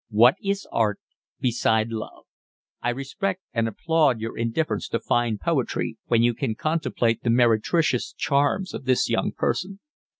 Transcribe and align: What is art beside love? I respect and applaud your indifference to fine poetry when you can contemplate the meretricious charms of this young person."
What 0.09 0.33
is 0.43 0.65
art 0.71 0.99
beside 1.39 1.89
love? 1.91 2.25
I 2.81 2.89
respect 2.89 3.43
and 3.53 3.67
applaud 3.67 4.19
your 4.19 4.35
indifference 4.35 4.87
to 4.87 4.99
fine 4.99 5.37
poetry 5.37 5.99
when 6.07 6.23
you 6.23 6.33
can 6.33 6.55
contemplate 6.55 7.21
the 7.21 7.29
meretricious 7.29 8.11
charms 8.17 8.73
of 8.73 8.85
this 8.85 9.11
young 9.11 9.31
person." 9.31 9.79